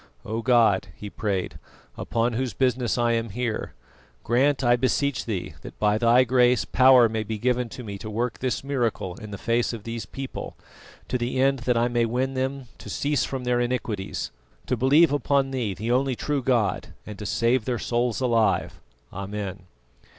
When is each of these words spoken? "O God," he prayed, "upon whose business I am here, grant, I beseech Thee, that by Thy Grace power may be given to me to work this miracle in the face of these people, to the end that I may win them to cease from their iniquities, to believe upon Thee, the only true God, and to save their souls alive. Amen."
"O 0.25 0.41
God," 0.41 0.87
he 0.95 1.11
prayed, 1.11 1.59
"upon 1.95 2.33
whose 2.33 2.55
business 2.55 2.97
I 2.97 3.11
am 3.11 3.29
here, 3.29 3.75
grant, 4.23 4.63
I 4.63 4.75
beseech 4.75 5.25
Thee, 5.25 5.53
that 5.61 5.77
by 5.77 5.99
Thy 5.99 6.23
Grace 6.23 6.65
power 6.65 7.07
may 7.07 7.21
be 7.21 7.37
given 7.37 7.69
to 7.69 7.83
me 7.83 7.99
to 7.99 8.09
work 8.09 8.39
this 8.39 8.63
miracle 8.63 9.13
in 9.17 9.29
the 9.29 9.37
face 9.37 9.73
of 9.73 9.83
these 9.83 10.07
people, 10.07 10.55
to 11.07 11.19
the 11.19 11.39
end 11.39 11.59
that 11.69 11.77
I 11.77 11.87
may 11.87 12.05
win 12.07 12.33
them 12.33 12.65
to 12.79 12.89
cease 12.89 13.25
from 13.25 13.43
their 13.43 13.59
iniquities, 13.59 14.31
to 14.65 14.75
believe 14.75 15.13
upon 15.13 15.51
Thee, 15.51 15.75
the 15.75 15.91
only 15.91 16.15
true 16.15 16.41
God, 16.41 16.95
and 17.05 17.19
to 17.19 17.27
save 17.27 17.65
their 17.65 17.77
souls 17.77 18.19
alive. 18.21 18.81
Amen." 19.13 19.67